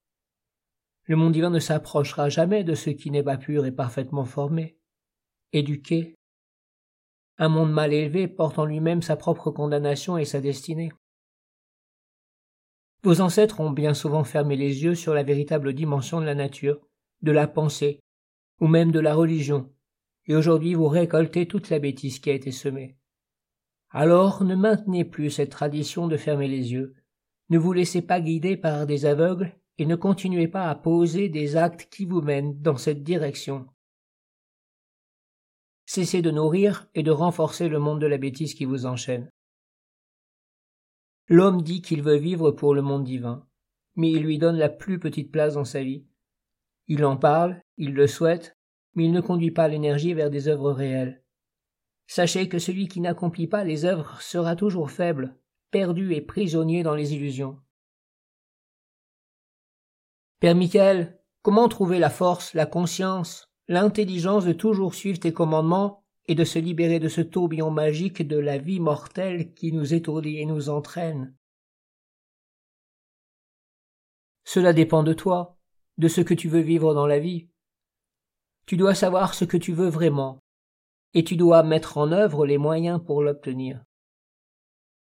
Le 1.07 1.17
monde 1.17 1.33
divin 1.33 1.51
ne 1.51 1.59
s'approchera 1.59 2.29
jamais 2.29 2.63
de 2.63 2.75
ce 2.75 2.91
qui 2.91 3.11
n'est 3.11 3.23
pas 3.23 3.37
pur 3.37 3.67
et 3.67 3.73
parfaitement 3.73 4.25
formé, 4.25 4.79
éduqué. 5.53 6.15
Un 7.39 7.49
monde 7.49 7.73
mal 7.73 7.93
élevé 7.93 8.29
porte 8.29 8.59
en 8.59 8.65
lui-même 8.65 9.03
sa 9.03 9.17
propre 9.17 9.51
condamnation 9.51 10.17
et 10.17 10.25
sa 10.25 10.41
destinée. 10.41 10.93
Vos 13.03 13.21
ancêtres 13.21 13.59
ont 13.59 13.71
bien 13.71 13.95
souvent 13.95 14.23
fermé 14.23 14.55
les 14.55 14.85
yeux 14.85 14.95
sur 14.95 15.13
la 15.13 15.25
véritable 15.25 15.73
dimension 15.73 16.21
de 16.21 16.27
la 16.27 16.37
nature, 16.37 16.81
de 17.23 17.33
la 17.33 17.49
pensée, 17.49 18.01
ou 18.61 18.69
même 18.69 18.93
de 18.93 19.01
la 19.01 19.15
religion, 19.15 19.73
et 20.27 20.37
aujourd'hui 20.37 20.75
vous 20.75 20.87
récoltez 20.87 21.49
toute 21.49 21.69
la 21.69 21.81
bêtise 21.81 22.21
qui 22.21 22.31
a 22.31 22.35
été 22.35 22.53
semée. 22.53 22.97
Alors 23.91 24.45
ne 24.45 24.55
maintenez 24.55 25.05
plus 25.05 25.31
cette 25.31 25.51
tradition 25.51 26.07
de 26.07 26.17
fermer 26.17 26.47
les 26.47 26.73
yeux, 26.73 26.95
ne 27.51 27.59
vous 27.59 27.73
laissez 27.73 28.03
pas 28.03 28.21
guider 28.21 28.57
par 28.57 28.87
des 28.87 29.05
aveugles 29.05 29.53
et 29.79 29.87
ne 29.87 29.97
continuez 29.97 30.49
pas 30.49 30.69
à 30.69 30.75
poser 30.75 31.29
des 31.29 31.57
actes 31.57 31.89
qui 31.91 32.05
vous 32.05 32.21
mènent 32.21 32.61
dans 32.61 32.77
cette 32.77 33.03
direction. 33.03 33.67
Cessez 35.87 36.23
de 36.23 36.31
nourrir 36.31 36.89
et 36.95 37.03
de 37.03 37.11
renforcer 37.11 37.69
le 37.69 37.79
monde 37.79 38.01
de 38.01 38.07
la 38.07 38.19
bêtise 38.19 38.55
qui 38.55 38.65
vous 38.65 38.87
enchaîne. 38.87 39.31
L'homme 41.29 41.63
dit 41.63 41.83
qu'il 41.83 42.03
veut 42.03 42.17
vivre 42.17 42.51
pour 42.51 42.75
le 42.75 42.83
monde 42.83 43.05
divin, 43.05 43.47
mais 43.97 44.11
il 44.11 44.23
lui 44.23 44.39
donne 44.39 44.57
la 44.57 44.69
plus 44.69 44.99
petite 44.99 45.31
place 45.31 45.55
dans 45.55 45.65
sa 45.65 45.83
vie. 45.83 46.05
Il 46.89 47.05
en 47.05 47.17
parle, 47.17 47.61
il 47.77 47.95
le 47.95 48.07
souhaite, 48.07 48.57
mais 48.95 49.05
il 49.05 49.13
ne 49.13 49.21
conduit 49.21 49.51
pas 49.51 49.69
l'énergie 49.69 50.15
vers 50.15 50.31
des 50.31 50.49
œuvres 50.49 50.73
réelles. 50.73 51.23
Sachez 52.07 52.49
que 52.49 52.59
celui 52.59 52.89
qui 52.89 53.01
n'accomplit 53.01 53.47
pas 53.47 53.65
les 53.65 53.85
œuvres 53.85 54.21
sera 54.21 54.57
toujours 54.57 54.91
faible, 54.91 55.37
perdu 55.71 56.13
et 56.13 56.21
prisonnier 56.21 56.83
dans 56.83 56.95
les 56.95 57.15
illusions. 57.15 57.59
Père 60.43 60.57
Michael, 60.57 61.21
comment 61.43 61.69
trouver 61.69 62.01
la 62.01 62.11
force, 62.11 62.53
la 62.53 62.67
conscience, 62.67 63.49
l'intelligence 63.69 64.45
de 64.45 64.53
toujours 64.53 64.93
suivre 64.93 65.21
tes 65.21 65.33
commandements 65.33 66.03
et 66.27 66.35
de 66.35 66.43
se 66.43 66.59
libérer 66.59 66.99
de 66.99 67.07
ce 67.07 67.21
tourbillon 67.21 67.71
magique 67.71 68.27
de 68.27 68.39
la 68.39 68.59
vie 68.59 68.81
mortelle 68.81 69.55
qui 69.55 69.71
nous 69.71 69.95
étourdit 69.95 70.39
et 70.39 70.45
nous 70.45 70.69
entraîne? 70.69 71.33
Cela 74.43 74.73
dépend 74.73 75.05
de 75.05 75.13
toi, 75.13 75.61
de 75.99 76.09
ce 76.09 76.21
que 76.21 76.35
tu 76.35 76.49
veux 76.49 76.59
vivre 76.59 76.93
dans 76.93 77.07
la 77.07 77.21
vie. 77.21 77.49
Tu 78.67 78.77
dois 78.77 78.97
savoir 78.97 79.35
ce 79.35 79.45
que 79.45 79.57
tu 79.57 79.73
veux 79.73 79.91
vraiment, 79.91 80.41
et 81.15 81.23
tu 81.23 81.37
dois 81.37 81.63
mettre 81.63 81.99
en 81.99 82.11
œuvre 82.11 82.47
les 82.47 82.59
moyens 82.59 83.01
pour 83.01 83.23
l'obtenir. 83.23 83.85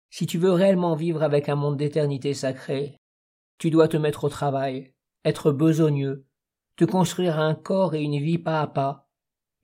Si 0.09 0.25
tu 0.25 0.37
veux 0.37 0.51
réellement 0.51 0.95
vivre 0.95 1.23
avec 1.23 1.47
un 1.47 1.55
monde 1.55 1.77
d'éternité 1.77 2.33
sacrée, 2.33 2.97
tu 3.57 3.69
dois 3.69 3.87
te 3.87 3.95
mettre 3.95 4.25
au 4.25 4.29
travail, 4.29 4.93
être 5.25 5.51
besogneux, 5.51 6.25
te 6.75 6.85
construire 6.85 7.39
un 7.39 7.55
corps 7.55 7.95
et 7.95 8.01
une 8.01 8.19
vie 8.19 8.37
pas 8.37 8.61
à 8.61 8.67
pas, 8.67 9.09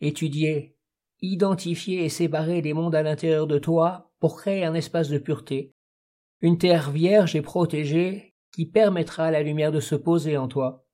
étudier, 0.02 0.78
identifier 1.22 2.04
et 2.04 2.10
séparer 2.10 2.62
les 2.62 2.74
mondes 2.74 2.96
à 2.96 3.04
l'intérieur 3.04 3.48
de 3.48 3.58
toi 3.58 4.12
pour 4.20 4.38
créer 4.38 4.66
un 4.66 4.74
espace 4.74 5.10
de 5.10 5.18
pureté, 5.18 5.74
une 6.42 6.58
terre 6.58 6.92
vierge 6.92 7.36
et 7.36 7.42
protégée 7.42 8.36
qui 8.52 8.66
permettra 8.66 9.26
à 9.26 9.32
la 9.32 9.44
lumière 9.44 9.72
de 9.72 9.80
se 9.80 9.96
poser 9.96 10.38
en 10.38 10.48
toi. 10.48 10.86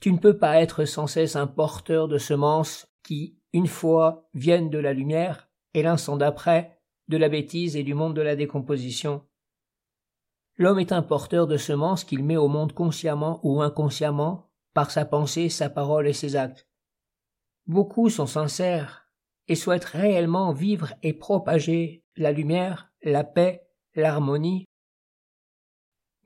Tu 0.00 0.12
ne 0.12 0.18
peux 0.18 0.36
pas 0.36 0.60
être 0.60 0.84
sans 0.84 1.06
cesse 1.06 1.36
un 1.36 1.46
porteur 1.46 2.08
de 2.08 2.18
semences 2.18 2.86
qui, 3.02 3.38
une 3.52 3.66
fois, 3.66 4.28
viennent 4.34 4.70
de 4.70 4.78
la 4.78 4.92
lumière, 4.92 5.48
et 5.74 5.82
l'instant 5.82 6.16
d'après, 6.16 6.78
de 7.08 7.16
la 7.16 7.28
bêtise 7.28 7.76
et 7.76 7.82
du 7.82 7.94
monde 7.94 8.14
de 8.14 8.22
la 8.22 8.36
décomposition. 8.36 9.22
L'homme 10.58 10.78
est 10.78 10.92
un 10.92 11.02
porteur 11.02 11.46
de 11.46 11.56
semences 11.56 12.04
qu'il 12.04 12.24
met 12.24 12.36
au 12.36 12.48
monde 12.48 12.72
consciemment 12.72 13.40
ou 13.42 13.60
inconsciemment, 13.60 14.50
par 14.72 14.90
sa 14.90 15.04
pensée, 15.04 15.48
sa 15.48 15.68
parole 15.68 16.08
et 16.08 16.12
ses 16.12 16.36
actes. 16.36 16.68
Beaucoup 17.66 18.08
sont 18.08 18.26
sincères 18.26 19.08
et 19.48 19.54
souhaitent 19.54 19.84
réellement 19.84 20.52
vivre 20.52 20.94
et 21.02 21.12
propager 21.12 22.04
la 22.16 22.32
lumière, 22.32 22.90
la 23.02 23.24
paix, 23.24 23.68
l'harmonie, 23.94 24.66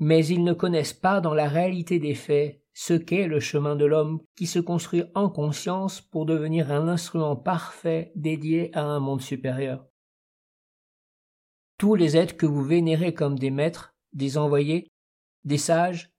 mais 0.00 0.26
ils 0.26 0.42
ne 0.42 0.54
connaissent 0.54 0.94
pas 0.94 1.20
dans 1.20 1.34
la 1.34 1.46
réalité 1.46 1.98
des 1.98 2.14
faits 2.14 2.62
ce 2.72 2.94
qu'est 2.94 3.26
le 3.26 3.40
chemin 3.40 3.76
de 3.76 3.84
l'homme 3.84 4.22
qui 4.34 4.46
se 4.46 4.58
construit 4.58 5.04
en 5.14 5.28
conscience 5.28 6.00
pour 6.00 6.24
devenir 6.24 6.72
un 6.72 6.88
instrument 6.88 7.36
parfait 7.36 8.10
dédié 8.14 8.74
à 8.74 8.82
un 8.82 9.00
monde 9.00 9.20
supérieur. 9.20 9.86
Tous 11.76 11.94
les 11.94 12.16
êtres 12.16 12.36
que 12.36 12.46
vous 12.46 12.64
vénérez 12.64 13.12
comme 13.12 13.38
des 13.38 13.50
maîtres 13.50 13.94
des 14.12 14.38
envoyés, 14.38 14.88
des 15.44 15.58
sages, 15.58 16.10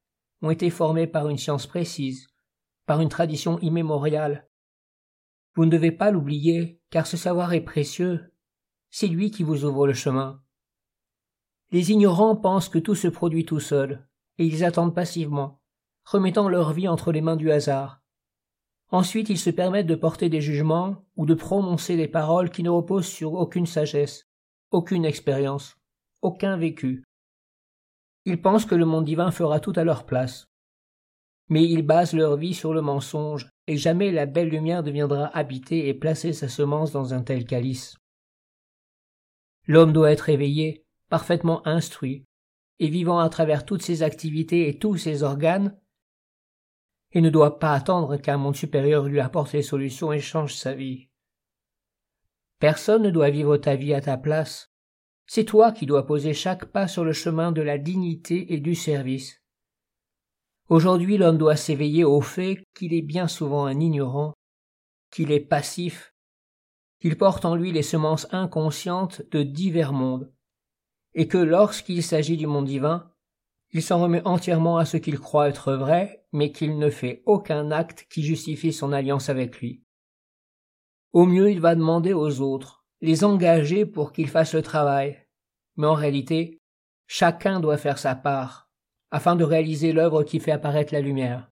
ont 0.41 0.49
été 0.49 0.69
formés 0.69 1.07
par 1.07 1.29
une 1.29 1.37
science 1.37 1.67
précise, 1.67 2.27
par 2.85 3.01
une 3.01 3.09
tradition 3.09 3.59
immémoriale. 3.59 4.47
Vous 5.55 5.65
ne 5.65 5.71
devez 5.71 5.91
pas 5.91 6.11
l'oublier, 6.11 6.79
car 6.89 7.05
ce 7.05 7.17
savoir 7.17 7.53
est 7.53 7.61
précieux. 7.61 8.33
C'est 8.89 9.07
lui 9.07 9.31
qui 9.31 9.43
vous 9.43 9.65
ouvre 9.65 9.87
le 9.87 9.93
chemin. 9.93 10.41
Les 11.71 11.91
ignorants 11.91 12.35
pensent 12.35 12.69
que 12.69 12.79
tout 12.79 12.95
se 12.95 13.07
produit 13.07 13.45
tout 13.45 13.59
seul, 13.59 14.07
et 14.37 14.45
ils 14.45 14.63
attendent 14.63 14.95
passivement, 14.95 15.61
remettant 16.03 16.49
leur 16.49 16.73
vie 16.73 16.87
entre 16.87 17.11
les 17.11 17.21
mains 17.21 17.37
du 17.37 17.51
hasard. 17.51 18.01
Ensuite 18.89 19.29
ils 19.29 19.39
se 19.39 19.49
permettent 19.49 19.87
de 19.87 19.95
porter 19.95 20.27
des 20.27 20.41
jugements 20.41 21.05
ou 21.15 21.25
de 21.25 21.33
prononcer 21.33 21.95
des 21.95 22.09
paroles 22.09 22.49
qui 22.49 22.61
ne 22.61 22.69
reposent 22.69 23.07
sur 23.07 23.33
aucune 23.33 23.65
sagesse, 23.65 24.27
aucune 24.71 25.05
expérience, 25.05 25.77
aucun 26.21 26.57
vécu. 26.57 27.03
Ils 28.25 28.41
pensent 28.41 28.65
que 28.65 28.75
le 28.75 28.85
monde 28.85 29.05
divin 29.05 29.31
fera 29.31 29.59
tout 29.59 29.73
à 29.75 29.83
leur 29.83 30.05
place. 30.05 30.47
Mais 31.49 31.63
ils 31.63 31.81
basent 31.81 32.13
leur 32.13 32.37
vie 32.37 32.53
sur 32.53 32.73
le 32.73 32.81
mensonge, 32.81 33.49
et 33.67 33.77
jamais 33.77 34.11
la 34.11 34.25
belle 34.25 34.49
lumière 34.49 34.83
deviendra 34.83 35.25
habiter 35.35 35.87
et 35.87 35.93
placer 35.93 36.33
sa 36.33 36.47
semence 36.47 36.91
dans 36.91 37.13
un 37.13 37.23
tel 37.23 37.45
calice. 37.45 37.97
L'homme 39.67 39.93
doit 39.93 40.11
être 40.11 40.29
éveillé, 40.29 40.85
parfaitement 41.09 41.65
instruit, 41.67 42.25
et 42.79 42.89
vivant 42.89 43.19
à 43.19 43.29
travers 43.29 43.65
toutes 43.65 43.81
ses 43.81 44.01
activités 44.01 44.67
et 44.67 44.79
tous 44.79 44.97
ses 44.97 45.23
organes, 45.23 45.77
et 47.11 47.21
ne 47.21 47.29
doit 47.29 47.59
pas 47.59 47.73
attendre 47.73 48.17
qu'un 48.17 48.37
monde 48.37 48.55
supérieur 48.55 49.05
lui 49.05 49.19
apporte 49.19 49.53
les 49.53 49.61
solutions 49.61 50.13
et 50.13 50.19
change 50.19 50.55
sa 50.55 50.73
vie. 50.73 51.09
Personne 52.59 53.03
ne 53.03 53.09
doit 53.09 53.29
vivre 53.29 53.57
ta 53.57 53.75
vie 53.75 53.93
à 53.93 54.01
ta 54.01 54.17
place, 54.17 54.70
c'est 55.33 55.45
toi 55.45 55.71
qui 55.71 55.85
dois 55.85 56.05
poser 56.05 56.33
chaque 56.33 56.65
pas 56.65 56.89
sur 56.89 57.05
le 57.05 57.13
chemin 57.13 57.53
de 57.53 57.61
la 57.61 57.77
dignité 57.77 58.53
et 58.53 58.59
du 58.59 58.75
service. 58.75 59.41
Aujourd'hui 60.67 61.17
l'homme 61.17 61.37
doit 61.37 61.55
s'éveiller 61.55 62.03
au 62.03 62.19
fait 62.19 62.61
qu'il 62.75 62.93
est 62.93 63.01
bien 63.01 63.29
souvent 63.29 63.65
un 63.65 63.79
ignorant, 63.79 64.33
qu'il 65.09 65.31
est 65.31 65.39
passif, 65.39 66.13
qu'il 66.99 67.17
porte 67.17 67.45
en 67.45 67.55
lui 67.55 67.71
les 67.71 67.81
semences 67.81 68.27
inconscientes 68.33 69.21
de 69.31 69.41
divers 69.41 69.93
mondes, 69.93 70.33
et 71.13 71.29
que 71.29 71.37
lorsqu'il 71.37 72.03
s'agit 72.03 72.35
du 72.35 72.45
monde 72.45 72.65
divin, 72.65 73.09
il 73.71 73.81
s'en 73.81 74.01
remet 74.01 74.27
entièrement 74.27 74.75
à 74.75 74.83
ce 74.83 74.97
qu'il 74.97 75.17
croit 75.17 75.47
être 75.47 75.71
vrai, 75.71 76.25
mais 76.33 76.51
qu'il 76.51 76.77
ne 76.77 76.89
fait 76.89 77.23
aucun 77.25 77.71
acte 77.71 78.05
qui 78.09 78.21
justifie 78.21 78.73
son 78.73 78.91
alliance 78.91 79.29
avec 79.29 79.61
lui. 79.61 79.81
Au 81.13 81.25
mieux 81.25 81.49
il 81.49 81.61
va 81.61 81.75
demander 81.75 82.11
aux 82.11 82.41
autres, 82.41 82.81
les 83.01 83.23
engager 83.23 83.85
pour 83.85 84.13
qu'ils 84.13 84.29
fassent 84.29 84.53
le 84.53 84.61
travail. 84.61 85.20
Mais 85.81 85.87
en 85.87 85.95
réalité, 85.95 86.61
chacun 87.07 87.59
doit 87.59 87.75
faire 87.75 87.97
sa 87.97 88.13
part, 88.13 88.69
afin 89.09 89.35
de 89.35 89.43
réaliser 89.43 89.93
l'œuvre 89.93 90.23
qui 90.23 90.39
fait 90.39 90.51
apparaître 90.51 90.93
la 90.93 91.01
lumière. 91.01 91.49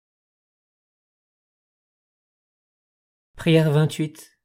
Prière 3.36 3.70
28 3.70 4.38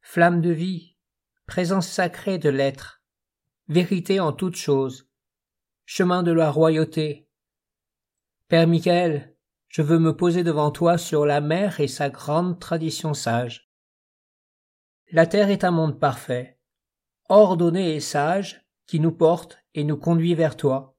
Flamme 0.00 0.40
de 0.40 0.48
vie, 0.48 0.96
présence 1.44 1.86
sacrée 1.86 2.38
de 2.38 2.48
l'être, 2.48 3.02
vérité 3.68 4.20
en 4.20 4.32
toutes 4.32 4.56
choses, 4.56 5.10
chemin 5.84 6.22
de 6.22 6.32
la 6.32 6.50
royauté. 6.50 7.28
Père 8.48 8.66
Michael, 8.66 9.36
je 9.68 9.82
veux 9.82 9.98
me 9.98 10.16
poser 10.16 10.44
devant 10.44 10.70
toi 10.70 10.96
sur 10.96 11.26
la 11.26 11.42
mer 11.42 11.78
et 11.78 11.88
sa 11.88 12.08
grande 12.08 12.58
tradition 12.58 13.12
sage. 13.12 13.70
La 15.12 15.26
terre 15.26 15.50
est 15.50 15.62
un 15.62 15.72
monde 15.72 16.00
parfait, 16.00 16.59
ordonné 17.38 17.94
et 17.94 18.00
sage, 18.00 18.66
qui 18.86 19.00
nous 19.00 19.12
porte 19.12 19.58
et 19.74 19.84
nous 19.84 19.96
conduit 19.96 20.34
vers 20.34 20.56
toi. 20.56 20.96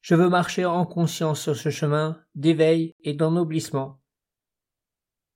Je 0.00 0.14
veux 0.14 0.28
marcher 0.28 0.64
en 0.64 0.84
conscience 0.84 1.40
sur 1.40 1.56
ce 1.56 1.70
chemin 1.70 2.20
d'éveil 2.34 2.94
et 3.02 3.14
d'ennoblissement. 3.14 4.00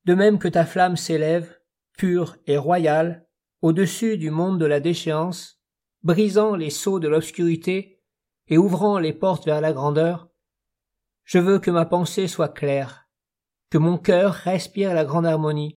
De 0.04 0.14
même 0.14 0.38
que 0.38 0.48
ta 0.48 0.66
flamme 0.66 0.96
s'élève, 0.96 1.56
pure 1.96 2.36
et 2.46 2.56
royale, 2.56 3.28
au-dessus 3.60 4.18
du 4.18 4.30
monde 4.30 4.58
de 4.58 4.66
la 4.66 4.80
déchéance, 4.80 5.60
brisant 6.02 6.56
les 6.56 6.70
sceaux 6.70 6.98
de 6.98 7.06
l'obscurité 7.06 8.02
et 8.48 8.58
ouvrant 8.58 8.98
les 8.98 9.12
portes 9.12 9.46
vers 9.46 9.60
la 9.60 9.72
grandeur, 9.72 10.28
Je 11.24 11.38
veux 11.38 11.60
que 11.60 11.70
ma 11.70 11.86
pensée 11.86 12.26
soit 12.26 12.48
claire, 12.48 13.08
que 13.70 13.78
mon 13.78 13.96
cœur 13.96 14.32
respire 14.32 14.92
la 14.92 15.04
grande 15.04 15.26
harmonie, 15.26 15.76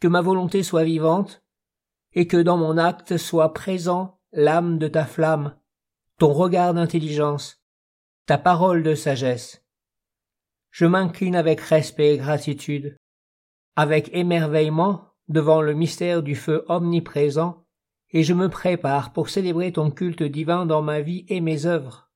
que 0.00 0.08
ma 0.08 0.22
volonté 0.22 0.62
soit 0.62 0.84
vivante, 0.84 1.44
et 2.16 2.26
que 2.26 2.38
dans 2.38 2.56
mon 2.56 2.78
acte 2.78 3.18
soit 3.18 3.52
présent 3.52 4.18
l'âme 4.32 4.78
de 4.78 4.88
ta 4.88 5.04
flamme, 5.04 5.54
ton 6.18 6.32
regard 6.32 6.72
d'intelligence, 6.72 7.62
ta 8.24 8.38
parole 8.38 8.82
de 8.82 8.94
sagesse. 8.94 9.62
Je 10.70 10.86
m'incline 10.86 11.36
avec 11.36 11.60
respect 11.60 12.14
et 12.14 12.18
gratitude, 12.18 12.96
avec 13.76 14.08
émerveillement 14.14 15.12
devant 15.28 15.60
le 15.60 15.74
mystère 15.74 16.22
du 16.22 16.34
feu 16.34 16.64
omniprésent, 16.68 17.66
et 18.10 18.22
je 18.22 18.32
me 18.32 18.48
prépare 18.48 19.12
pour 19.12 19.28
célébrer 19.28 19.72
ton 19.72 19.90
culte 19.90 20.22
divin 20.22 20.64
dans 20.64 20.80
ma 20.80 21.02
vie 21.02 21.26
et 21.28 21.42
mes 21.42 21.66
œuvres. 21.66 22.10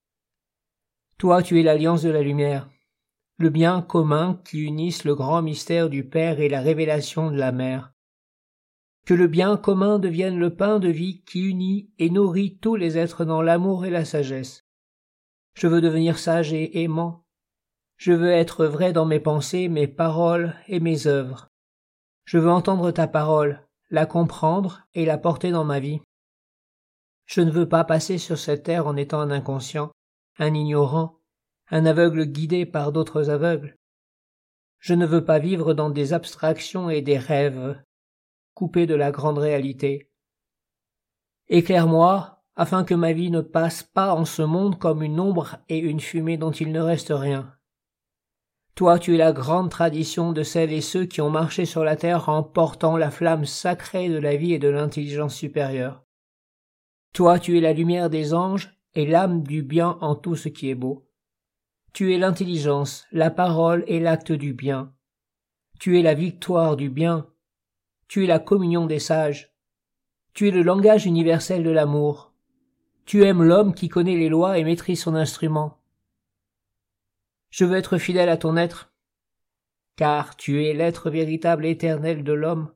Toi 1.19 1.43
tu 1.43 1.61
es 1.61 1.63
l'alliance 1.63 2.03
de 2.03 2.11
la 2.11 2.23
lumière, 2.23 2.71
le 3.37 3.51
bien 3.51 3.83
commun 3.83 4.41
qui 4.47 4.61
unisse 4.61 5.05
le 5.05 5.15
grand 5.15 5.43
mystère 5.43 5.91
du 5.91 6.09
Père 6.09 6.41
et 6.41 6.49
la 6.49 6.63
révélation 6.63 7.31
de 7.31 7.37
la 7.37 7.53
Mère. 7.53 7.90
Que 9.05 9.15
le 9.15 9.27
bien 9.27 9.57
commun 9.57 9.99
devienne 9.99 10.39
le 10.39 10.55
pain 10.55 10.79
de 10.79 10.89
vie 10.89 11.23
qui 11.23 11.41
unit 11.41 11.91
et 11.99 12.11
nourrit 12.11 12.59
tous 12.59 12.77
les 12.77 12.99
êtres 12.99 13.25
dans 13.25 13.43
l'amour 13.43 13.85
et 13.85 13.91
la 13.91 14.05
sagesse. 14.05 14.65
Je 15.55 15.67
veux 15.67 15.81
devenir 15.81 16.19
sage 16.19 16.53
et 16.53 16.83
aimant. 16.83 17.25
Je 17.97 18.13
veux 18.13 18.31
être 18.31 18.67
vrai 18.67 18.93
dans 18.93 19.07
mes 19.07 19.21
pensées, 19.21 19.69
mes 19.69 19.89
paroles 19.89 20.55
et 20.69 20.81
mes 20.81 21.07
œuvres. 21.07 21.49
Je 22.25 22.39
veux 22.39 22.51
entendre 22.51 22.91
ta 22.93 23.09
parole, 23.09 23.67
la 23.91 24.07
comprendre 24.07 24.87
et 24.95 25.05
la 25.05 25.19
porter 25.19 25.51
dans 25.51 25.65
ma 25.65 25.81
vie. 25.81 26.01
Je 27.27 27.41
ne 27.41 27.51
veux 27.51 27.69
pas 27.69 27.85
passer 27.85 28.19
sur 28.19 28.39
cette 28.39 28.65
terre 28.65 28.87
en 28.87 28.97
étant 28.97 29.21
un 29.21 29.31
inconscient, 29.31 29.91
un 30.39 30.55
ignorant, 30.55 31.19
un 31.71 31.87
aveugle 31.87 32.25
guidé 32.25 32.67
par 32.67 32.93
d'autres 32.93 33.31
aveugles. 33.31 33.77
Je 34.79 34.95
ne 34.95 35.07
veux 35.07 35.25
pas 35.25 35.39
vivre 35.39 35.75
dans 35.75 35.91
des 35.91 36.13
abstractions 36.13 36.89
et 36.89 37.03
des 37.03 37.19
rêves, 37.19 37.81
coupés 38.55 38.87
de 38.87 38.95
la 38.95 39.11
grande 39.11 39.39
réalité. 39.39 40.11
Éclaire-moi, 41.49 42.45
afin 42.57 42.85
que 42.85 42.95
ma 42.95 43.13
vie 43.13 43.31
ne 43.31 43.41
passe 43.41 43.83
pas 43.83 44.15
en 44.15 44.25
ce 44.25 44.43
monde 44.43 44.79
comme 44.79 45.03
une 45.03 45.19
ombre 45.19 45.57
et 45.69 45.79
une 45.79 46.01
fumée 46.01 46.37
dont 46.37 46.51
il 46.51 46.73
ne 46.73 46.81
reste 46.81 47.13
rien. 47.15 47.55
Toi 48.75 48.99
tu 48.99 49.15
es 49.15 49.19
la 49.19 49.33
grande 49.33 49.71
tradition 49.71 50.33
de 50.33 50.43
celles 50.43 50.73
et 50.73 50.81
ceux 50.81 51.05
qui 51.05 51.21
ont 51.21 51.31
marché 51.31 51.65
sur 51.65 51.85
la 51.85 51.97
terre 51.97 52.29
en 52.29 52.43
portant 52.43 52.97
la 52.97 53.11
flamme 53.11 53.45
sacrée 53.45 54.09
de 54.09 54.19
la 54.19 54.37
vie 54.37 54.53
et 54.53 54.59
de 54.59 54.69
l'intelligence 54.69 55.35
supérieure. 55.35 56.05
Toi 57.13 57.39
tu 57.39 57.59
es 57.59 57.61
la 57.61 57.73
lumière 57.73 58.11
des 58.11 58.35
anges 58.35 58.77
et 58.95 59.07
l'âme 59.07 59.43
du 59.43 59.63
bien 59.63 59.99
en 60.01 60.15
tout 60.15 60.37
ce 60.37 60.49
qui 60.49 60.71
est 60.71 60.75
beau. 60.75 61.09
Tu 61.93 62.15
es 62.15 62.19
l'intelligence, 62.19 63.07
la 63.11 63.31
parole 63.31 63.85
et 63.87 64.01
l'acte 64.01 64.33
du 64.33 64.53
bien. 64.53 64.93
Tu 65.79 65.99
es 65.99 66.03
la 66.03 66.15
victoire 66.15 66.77
du 66.77 66.89
bien. 66.89 67.27
Tu 68.11 68.25
es 68.25 68.27
la 68.27 68.41
communion 68.41 68.87
des 68.87 68.99
sages. 68.99 69.55
Tu 70.33 70.49
es 70.49 70.51
le 70.51 70.63
langage 70.63 71.07
universel 71.07 71.63
de 71.63 71.71
l'amour. 71.71 72.33
Tu 73.05 73.23
aimes 73.23 73.45
l'homme 73.45 73.73
qui 73.73 73.89
connaît 73.89 74.17
les 74.17 74.29
lois 74.29 74.59
et 74.59 74.65
maîtrise 74.65 75.01
son 75.01 75.15
instrument. 75.15 75.79
Je 77.51 77.65
veux 77.65 77.77
être 77.77 77.99
fidèle 77.99 78.29
à 78.29 78.37
ton 78.37 78.57
être, 78.57 78.93
car 79.95 80.35
tu 80.35 80.65
es 80.65 80.73
l'être 80.73 81.09
véritable 81.09 81.65
éternel 81.65 82.25
de 82.25 82.33
l'homme. 82.33 82.75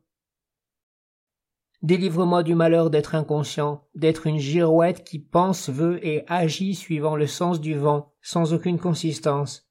Délivre-moi 1.83 2.45
du 2.45 2.55
malheur 2.55 2.88
d'être 2.88 3.17
inconscient, 3.17 3.88
d'être 3.97 4.29
une 4.29 4.38
girouette 4.38 5.03
qui 5.03 5.19
pense, 5.19 5.69
veut 5.69 5.99
et 6.07 6.23
agit 6.29 6.76
suivant 6.76 7.17
le 7.17 7.26
sens 7.26 7.61
du 7.61 7.75
vent, 7.75 8.14
sans 8.23 8.53
aucune 8.53 8.79
consistance. 8.79 9.69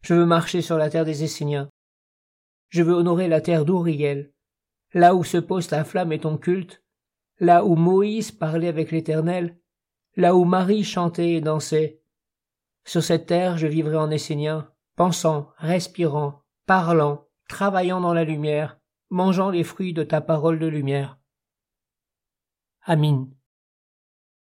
Je 0.00 0.14
veux 0.14 0.24
marcher 0.24 0.62
sur 0.62 0.78
la 0.78 0.88
terre 0.88 1.04
des 1.04 1.24
Esséniens. 1.24 1.68
Je 2.70 2.82
veux 2.82 2.94
honorer 2.94 3.28
la 3.28 3.42
terre 3.42 3.66
d'Ouriel, 3.66 4.32
là 4.92 5.14
où 5.14 5.24
se 5.24 5.38
pose 5.38 5.68
ta 5.68 5.84
flamme 5.84 6.12
et 6.12 6.20
ton 6.20 6.36
culte, 6.36 6.82
là 7.38 7.64
où 7.64 7.76
Moïse 7.76 8.32
parlait 8.32 8.68
avec 8.68 8.90
l'Éternel, 8.90 9.58
là 10.16 10.34
où 10.34 10.44
Marie 10.44 10.84
chantait 10.84 11.34
et 11.34 11.40
dansait, 11.40 12.00
sur 12.84 13.02
cette 13.02 13.26
terre, 13.26 13.58
je 13.58 13.66
vivrai 13.66 13.96
en 13.96 14.10
essénien, 14.10 14.72
pensant, 14.96 15.52
respirant, 15.58 16.42
parlant, 16.64 17.28
travaillant 17.46 18.00
dans 18.00 18.14
la 18.14 18.24
lumière, 18.24 18.78
mangeant 19.10 19.50
les 19.50 19.62
fruits 19.62 19.92
de 19.92 20.02
ta 20.02 20.22
parole 20.22 20.58
de 20.58 20.66
lumière. 20.66 21.18
Amin. 22.82 23.28